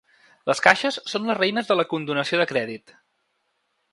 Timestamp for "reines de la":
1.39-1.85